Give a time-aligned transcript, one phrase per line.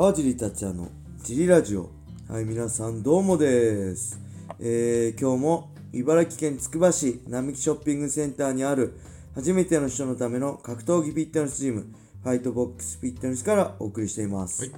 [0.00, 0.88] 川尻達也の
[1.22, 1.90] ジリラジオ。
[2.26, 4.18] はい皆さんどうもです、
[4.58, 8.94] えー、今日も茨城県つくば市並木ショッピングセンターにある
[9.34, 11.84] 初めての人のための格闘技フィットネスジム
[12.22, 14.72] ファイトボックスフィットネスからお送りしています、はい。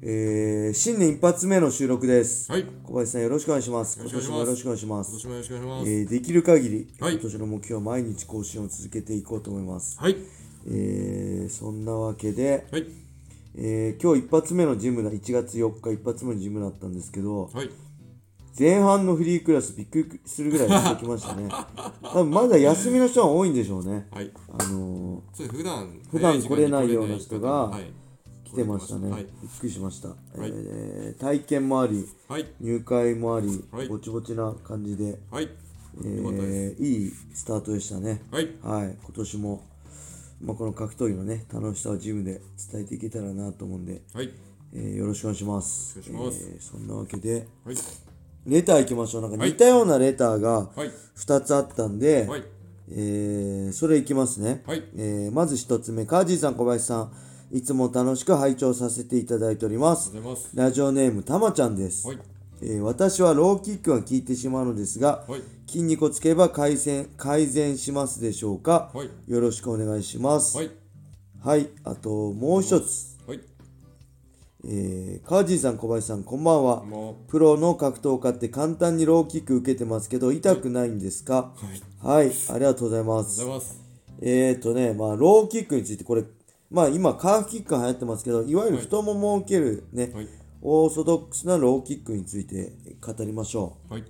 [0.00, 2.64] えー、新年一発目の収録です、はい。
[2.84, 4.00] 小林さんよろしくお願いします。
[4.00, 5.10] 今年もよろしくお願いします。
[5.10, 5.90] 今年もよろしくお願いします。
[5.90, 7.12] えー、できる限り、はい。
[7.12, 10.16] 今年の目標は毎日更新を続けていこうと思います、はい。
[10.66, 13.03] えー、そんなわけで、はい。
[13.56, 17.70] えー今日一発目のジムだ1月4日一発目のジムだったんですけどはい。
[18.56, 21.48] 前半のフリークラスびっくりするぐらい続きましたね
[22.02, 24.30] 多分まだ休みの人は多いんでしょうねはい。
[24.56, 27.82] あのそう普段普段来れないような人がはい。
[27.82, 27.86] ー
[28.44, 29.22] 来てましたね、はい。
[29.24, 32.46] びっくりしました、えー体験もありはい。
[32.60, 35.48] 入会もあり、はいぼちぼちな感じで、はい。
[36.04, 38.50] えーいいスタートでしたねはい。
[38.62, 39.62] はい今年も、
[40.40, 42.40] まあ、この格闘技のね楽しさをジムで
[42.72, 44.30] 伝えていけたらなと思うんで、はい。
[44.74, 45.98] えーよろしくお願いします。
[45.98, 47.76] えーそんなわけで、はい。
[48.46, 49.22] レター行きましょう。
[49.22, 50.90] なんかはい似たようなレターがはい。
[51.16, 52.44] 2つあったんで、はい。
[52.90, 54.62] えーそれいきますね。
[54.66, 54.84] はい。
[54.96, 57.12] えーまず1つ目、カージーさん、小林さん、
[57.56, 60.12] いつも楽しく拝聴させていただいております。
[60.54, 62.06] ラジオネーム、たまちゃんです。
[62.08, 62.18] はい。
[62.62, 65.42] えー私はローキックが効いてしまうのですが、はい。
[65.66, 69.10] 筋肉をつければ改善改善しますでしょうか、はい。
[69.26, 70.56] よろしくお願いします。
[70.56, 70.70] はい。
[71.42, 73.40] はい、あともう一つ、はい。
[74.66, 76.84] えー、カージーさん、小林さん、こんばんは。
[76.84, 81.52] もプロの格闘家って簡単にローキック受けてますけど痛くないんですか？
[82.02, 82.06] う。
[82.06, 82.26] はい。
[82.26, 83.84] ありがとうはい、ありがとうございます。
[84.22, 86.24] えーとねまあローキックについてこれ
[86.70, 90.28] まあ今カーフキックが流行ってますけどいわゆる太ももを受けるね、はい。
[90.66, 94.00] オーソドックスなローキックについて語りましょはい。
[94.00, 94.04] う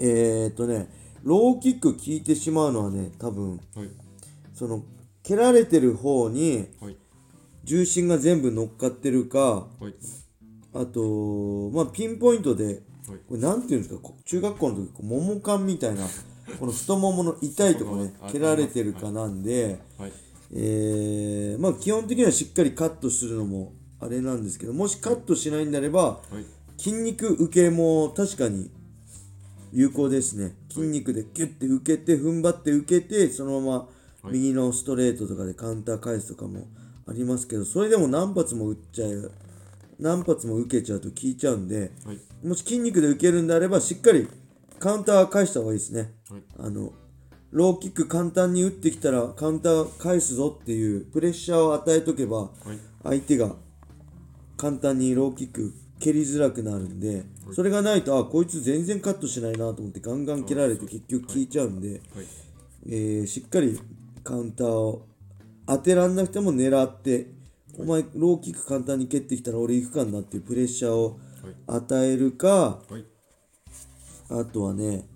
[0.00, 0.88] えーとね
[1.22, 3.88] ローキック効いてしまうのはね多分はい。
[4.54, 4.82] その
[5.22, 6.96] 蹴られてる方にはい。
[7.64, 9.94] 重心が全部乗っかってるかはい。
[10.74, 13.18] あとまあピンポイントではい。
[13.28, 16.06] これなんていうんですかこ中学校の時こうももカンみたいな
[16.58, 20.12] この太ももの痛いとこねあ蹴られてるかなんで、はい。
[20.54, 26.44] えーまあ基本的にはしっかりカットするのもあれなんですけどもしカットしないんであればはい。
[26.78, 28.70] 筋肉受けも確かに
[29.72, 33.86] 有効ですね筋肉でキュッて受けて踏ん張って受けてそのままは
[34.30, 36.66] い右のストレートとかでカウンター返すとかも
[37.08, 39.32] ありますけどそれでも何発も打っちゃう
[39.98, 42.20] 何発も受けちゃうと効いちゃうんではい。
[42.46, 44.28] もし筋肉で受けるんであればしっかり
[44.80, 46.42] カウンター返した方がいいですねはい。
[46.58, 46.92] あの
[47.52, 52.50] ローキック簡単に打ってきたらカウンター返すぞっていうプレッシャーを与えとけばはい。
[53.04, 53.54] 相手が
[54.62, 62.00] 簡単にローキック蹴りづらくなるんでそれがないとあこいつ全然カットしないなと思ってガンガン蹴られて結局効いちゃうんで、はい。
[62.86, 63.80] えーしっかり
[64.22, 65.04] カウンターを
[65.66, 67.26] 当てらんなくても狙って
[67.76, 71.54] お前ローキック簡単に蹴ってきたら俺行くかなっていうプレッシャーをはい。
[71.66, 73.04] 与えるかはい。
[74.30, 75.08] あとはね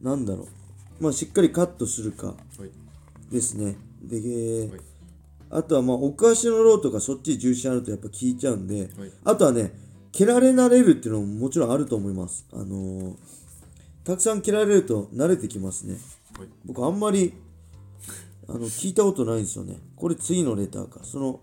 [0.00, 0.48] なんだろ
[1.00, 2.70] うまあしっかりカットするかはい。
[3.30, 4.70] ですねで、え
[5.50, 9.12] あとはまあ奥足のローとかそっちに重心あるとやっぱ効いちゃうんで、はい。
[9.24, 9.72] あとはね
[10.12, 12.46] 蹴られ慣れるっていうのももちろんあると思います。
[12.52, 13.14] あのー
[14.04, 15.96] たくさん蹴られると慣れてきますね。
[16.38, 16.48] はい。
[16.64, 17.34] 僕あんまり
[18.48, 19.78] あの聞いたことないんですよね。
[19.96, 21.00] これ次のレターか。
[21.02, 21.40] その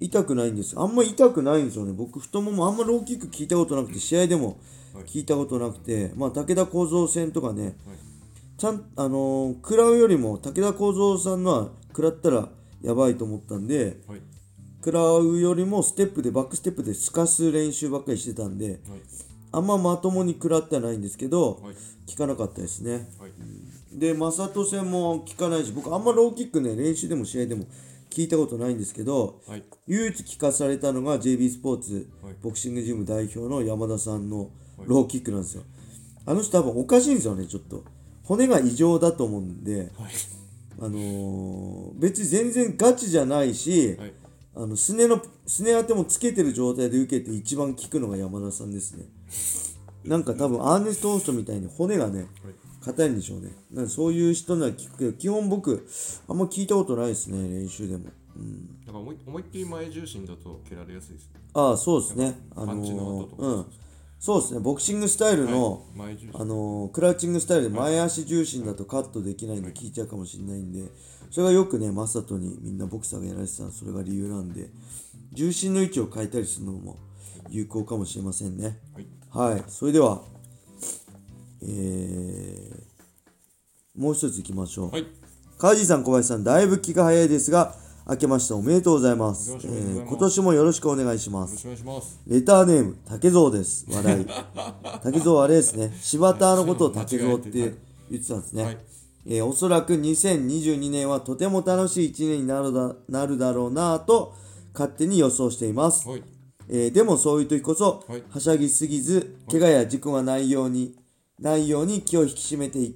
[0.00, 0.74] 痛くないんです。
[0.78, 1.92] あんま痛くないんですよね。
[1.92, 4.58] 僕太ももあんまローキック聞いたことなくて試合でも
[4.94, 5.04] はい。
[5.04, 7.74] 聞いたことなくてまあ武田幸三戦とかねはい。
[8.58, 12.48] ちゃんあのー食らうよりも武田幸三さんのは食らったら
[12.82, 14.20] やばいと思ったんではい。
[14.78, 18.80] 食らうよりもステップでバックステップですかす練習ばっかりしてたんではい。
[19.52, 21.74] あんままともに食らってはないんですけどはい。
[22.10, 23.32] 効かなかったですねはい。
[23.92, 27.66] で正人戦も効かないし僕あんまローキックね練習でも試合でも
[28.08, 29.64] 聞いたことないんですけどはい。
[29.86, 34.50] 唯一聞かされたのが JB スポーツはいボクシングジム代表の山田さんの
[34.86, 35.64] ローキックなんですよ
[36.26, 37.84] あの人多分おかしいんですよねちょっと
[38.24, 40.12] 骨が異常だと思うんではい。
[40.80, 44.12] あのー別に全然ガチじゃないし、はい。
[44.56, 49.04] あのすねのすね当てもつけてる状態で受けて一番効くのが山田さんですね。
[50.04, 52.28] なんか多分アーネスト・ホーストみたいに骨がねはい。
[52.82, 53.50] 硬いんでしょうね。
[53.70, 55.86] なんかそういう人には聞くけど基本僕
[56.26, 58.04] あんま聞いたことないですね練習でも、
[58.36, 61.40] うん、なんか思い思いっきり前重心だと蹴られやすいですね。
[61.52, 62.38] ああそうですね。
[62.56, 63.66] あのパンチの後とかーうん
[64.20, 66.30] そうですねボクシングスタイルの、前重心。
[66.34, 70.90] あのークラウチングスタイルで前足重心だとカットできないんで効いちゃうかもしれないんで
[71.30, 74.68] それがよくねマサトにみんなボクサーがやられてたのそれが理由なんで
[75.32, 76.98] 重心の位置を変えたりするのも
[77.48, 78.78] 有効かもしれませんね
[79.32, 79.50] はい。
[79.52, 80.20] はいそれでは
[81.62, 85.06] えー、もう一ついきましょう、はい。
[85.58, 87.74] カージーさん小林さんだいぶ気が早いですが
[88.10, 89.52] 明けましておめでとうございます。
[89.54, 91.64] ますえー今年もよろしくお願いします。
[91.64, 93.86] よろしくお願いしますレターネーム、竹蔵です。
[93.88, 94.26] 笑い。
[95.04, 95.96] 竹蔵あれですね。
[96.02, 98.64] 柴田のことを竹蔵って言ってたんですね。
[98.64, 98.78] はい
[99.26, 104.34] えーおそらく2022年はとても楽しい1年になるだなるだろうなぁと
[104.72, 106.08] 勝手に予想しています。
[106.08, 106.22] はい
[106.68, 110.96] えーでもそういう時こそ、はいはしゃぎすぎず、怪我や事故がないように、
[111.38, 112.94] ないように気を引き締めてい、引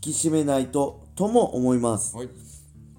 [0.00, 2.16] き締めないと、とも思います。
[2.16, 2.30] はい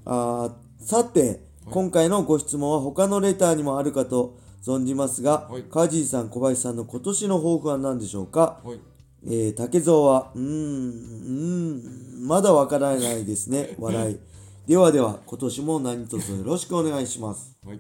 [0.06, 8.60] あーさて、今回のご質問は他のレターにもあるかと存じますが、はい川尻さん、小林さんの今年の抱負は何でしょうか？
[8.64, 8.80] はい
[9.26, 13.76] えー、竹蔵は、うーん、うーん、まだわからないですね。
[13.80, 14.18] 笑い。
[14.66, 17.58] ではでは、今年も何卒よろしくお願いします。
[17.66, 17.80] はい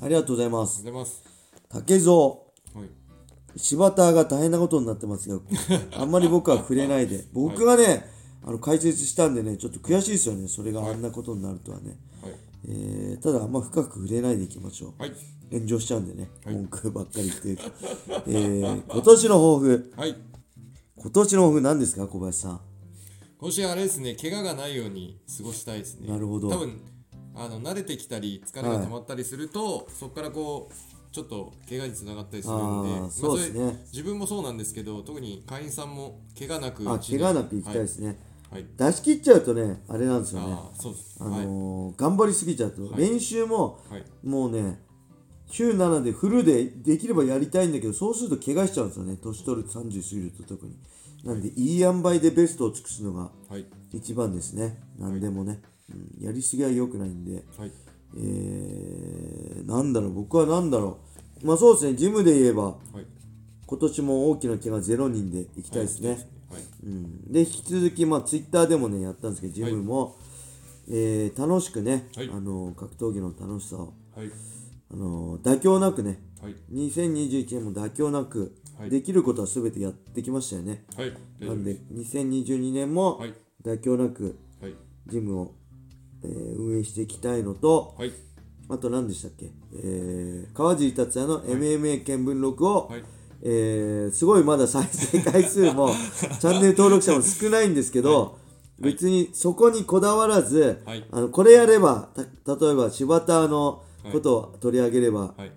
[0.00, 0.82] ありがとうございます。
[0.84, 1.22] がとうございます
[1.68, 2.12] 竹蔵。
[2.12, 2.26] は
[2.86, 2.90] い
[3.56, 5.42] 柴田が大変なことになってますよ。
[5.96, 7.26] あんまり僕は触れないで。
[7.32, 8.06] 僕がね、
[8.44, 10.48] あの解説したんでね、ちょっと悔しいですよね。
[10.48, 11.98] それがあんなことになるとはね。
[12.22, 12.32] はい
[12.68, 15.02] えーただ、あんま深く触れないでいきましょう。
[15.02, 15.12] はい
[15.50, 17.62] 炎上しちゃうんでね、はい文句ばっかり言って。
[18.28, 19.92] えー今年の抱負。
[19.96, 20.16] はい
[20.96, 22.60] 今年の抱負何ですか、小林さん。
[23.38, 26.80] 今週あれですね怪我がないように過ごしたいですねなるほど多分
[27.36, 38.08] あの慣れてきたり疲れが溜まったりすると、そこからこうちょっと怪我につながったりするんでそうですねれ自分もそうなんですけど特に会員さんも怪我なくあ、怪我なく行きたいですね。
[38.08, 38.16] はい、
[38.50, 40.46] はい出し切っちゃうとね、あれなんですよね。
[40.52, 44.80] ああそうですあのー頑張りすぎちゃうと、はい練習もはいもうね、
[45.50, 49.16] 週7でフルでできればやりたいんだけど、そうすると怪我しちゃうんですよね。
[49.22, 50.76] 年取る30過ぎると特に。
[51.24, 54.80] なんで、いい塩梅でベストを尽くすのがはい一番ですね。
[54.98, 55.60] 何でもね。
[55.90, 57.44] うん、やりすぎは良くないんで。
[57.58, 57.72] はい
[58.16, 60.98] えー、なんだろう、僕はなんだろ
[61.42, 61.46] う。
[61.46, 63.06] まあそうですね、ジムで言えば、はい
[63.66, 66.37] 今年も大きな怪我0人で行きたいですね。
[66.88, 70.16] はいうん、で、引き続き、まあツイッターでもね、やったんですけど、ジムも、
[70.90, 72.30] えー楽しくね、はい。
[72.32, 74.30] あの格闘技の楽しさを、はい。
[74.90, 76.56] あの妥協なくね、はい。
[76.72, 78.90] 2021年も妥協なく、はい。
[78.90, 80.84] できることは全てやってきましたよね。
[81.40, 83.34] なんで、2022年もはい。
[83.62, 84.74] 妥協なくはい。
[85.08, 85.54] ジムを、
[86.24, 88.12] えー運営していきたいのと、はい。
[88.70, 93.04] あと何でしたっけ、えー川尻達也の MMA 見聞録を、はい
[93.42, 95.90] えーすごいまだ再生回数も
[96.40, 98.36] チャンネル登録者も少ないんですけど、
[98.80, 101.06] 別にそこにこだわらず、はい。
[101.10, 103.82] あのこれやればた例えば柴田の
[104.12, 105.52] ことを取り上げればはい。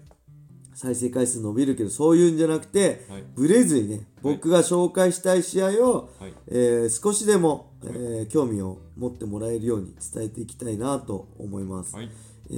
[0.73, 3.23] 再生回数伸びるけどそういうんじゃなくて、はい。
[3.35, 6.33] ブレずにね僕が紹介したい試合を、はい。
[6.47, 11.95] えー少しでも、えー興味を持ってもらえるように伝えていきたいなと思います。
[11.95, 12.09] はい。
[12.49, 12.53] え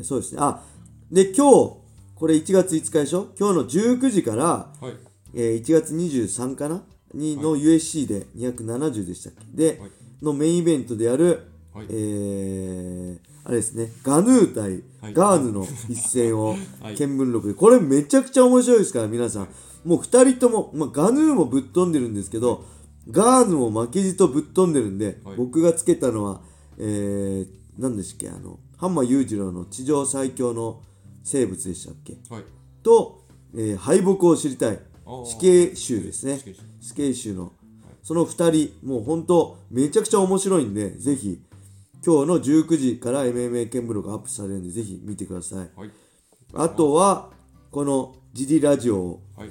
[0.00, 0.38] ーそうですね。
[0.40, 0.62] あ、
[1.10, 1.76] で、今日、
[2.16, 3.28] これ1月5日でしょ？
[3.38, 4.94] 今日の19時から、はい。
[5.34, 6.82] えー1月23かな？
[7.14, 9.72] にの USC で270でしたっけ？
[9.74, 9.90] で、はい。
[10.22, 11.42] のメインイベントである、
[11.74, 11.86] はい。
[11.90, 15.14] えーあれですね、ガヌー対はい。
[15.14, 16.94] ガーヌの一戦をはい。
[16.94, 19.48] 見聞録で、これめちゃくちゃ面白いですから、皆さん。
[19.84, 22.64] もう2人とも、まあ、ガヌーもぶっ飛んでるんですけど、
[23.08, 25.36] ガーヌも負けじとぶっ飛んでるんで、はい。
[25.36, 26.40] 僕がつけたのは、
[26.78, 27.48] えー、
[27.78, 30.82] 何でしたっけ、あの、ハンマー裕次郎の地上最強の
[31.26, 32.16] 生物でしたっけ？
[32.30, 32.44] はい。
[32.82, 33.24] と、
[33.54, 34.78] えー敗北を知りたい。
[35.24, 36.38] 死刑囚ですね。
[36.38, 36.60] 死刑囚。
[36.80, 37.52] 死刑囚の。
[38.02, 41.42] その2人もう本当めちゃくちゃ面白いんでぜひ
[42.06, 45.70] 今日の19時から MMA 見聞録アップされるんでぜひ見てください。
[45.74, 45.90] はい。
[46.54, 47.32] あとは
[47.72, 49.50] このジリラジオをはい。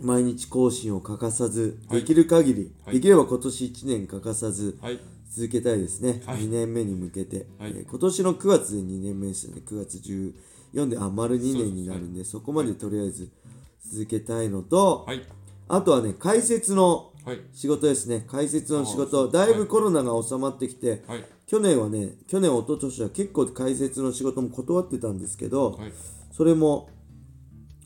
[0.00, 2.00] 毎日更新を欠かさずはい。
[2.00, 2.94] できる限り、はい。
[2.96, 4.98] できれば今年1年欠かさずはい
[5.34, 6.40] 続けたいですね、はい。
[6.40, 7.70] 2年目に向けて、はい。
[7.70, 9.62] えー今年の9月で2年目ですよね。
[9.64, 9.96] 9月
[10.74, 13.30] 14であ丸2年になるんでそこまでとりあえず
[13.90, 15.22] 続けたいのと、はい。
[15.68, 17.40] あとはね解説のはい。
[17.54, 18.26] 仕事ですね。
[18.28, 21.24] 解説の仕あ事ーだいぶコロナが収まってきて、はい。
[21.46, 25.92] 去年はね去年一昨年は結構解説の仕事も断ってたんですけど、はい。
[26.32, 26.90] それも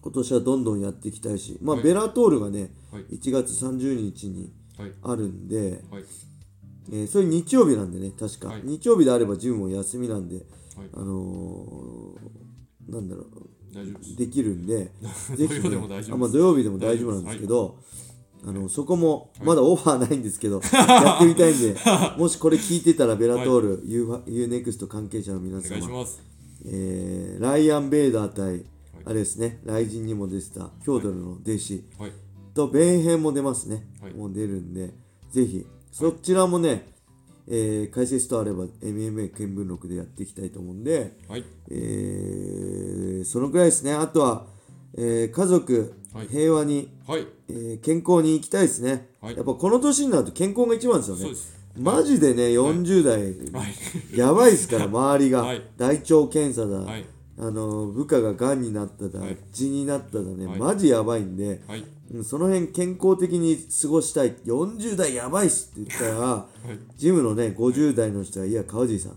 [0.01, 1.85] 今年はどんどんやっていきたいしまあ、はい。
[1.85, 3.05] ベラトールがねはい。
[3.17, 4.93] 1月30日にはい。
[5.03, 6.05] あるんで、はい
[6.93, 8.63] えーそれ日曜日なんでね確か、はい。
[8.65, 10.45] 日曜日であればジムも休みなんではい。
[10.95, 13.27] あのーなんだろう。
[14.17, 14.91] できるんで
[15.37, 16.13] ぜひ、土曜でも大丈夫です。
[16.13, 17.77] あまあ、土曜日でも大丈夫なんですけど、
[18.47, 21.77] あのそこもまだオファーないんですけど、 やってみたいんで
[22.17, 26.07] もしこれ聞いてたらベラトール、ユー UNEXT 関係者の皆様、
[26.65, 28.65] えーライアン・ベイダー対、
[29.05, 32.13] あれですね雷神にも出てたヒョードルの弟子、はい。
[32.55, 34.15] とベンヘンも出ますね、はい。
[34.15, 34.95] もう出るんで
[35.33, 35.67] ぜひ
[35.99, 36.87] そちらもね、
[37.49, 41.45] えー解説とあれば MMA 見聞録でやっていきたいと思うんで、はい。
[41.71, 43.95] えーそのくらいですね。
[43.95, 44.45] あとは、
[44.93, 46.27] えー家族、はい。
[46.27, 47.27] 平和に、はい。
[47.49, 49.37] えー健康に行きたいですね、はい。
[49.37, 51.33] やっぱこの年になると健康が一番ですよね。
[51.79, 54.19] マジでね40代、はい。
[54.19, 55.63] やばいですから 周りが、はい。
[55.79, 57.07] 大腸検査だ、はい。
[57.39, 59.39] あの部下ががんになっただ、はい。
[59.51, 60.59] 痔になっただね、はい。
[60.59, 61.83] マジやばいんで、はい
[62.13, 64.35] うんその辺健康的に過ごしたい。
[64.45, 66.79] 40代やばいっすって言ったら、い。
[66.97, 69.17] ジムのね50代の人が「いや川尻さん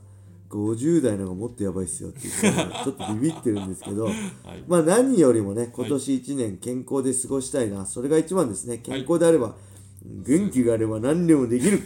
[0.49, 4.09] 50代の方がもっとやばいっすよ」って言って、ちょっとビビってるんですけど、
[4.67, 8.79] まあ何よりもね今年1年健康で過ごしたいな、それが一番ですね。
[8.79, 9.55] 健康であれば、
[10.03, 11.81] 元気があれば何でもできる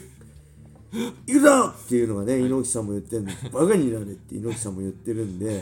[1.25, 5.61] いくぞっていうのがね、猪木さんも言ってるんで、バカになれって猪木さんも言ってるんで、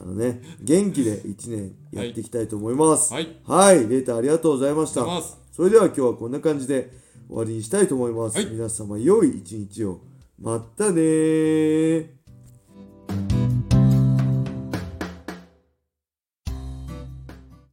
[0.00, 3.12] あのね、元気で1年やっていきたいと思います。
[3.12, 5.06] はいはい、レーターありがとうございました。
[5.52, 6.90] それでは今日はこんな感じで
[7.28, 8.36] 終わりにしたいと思います。
[8.36, 10.00] はい皆様、良い一日を。
[10.38, 12.16] またねー。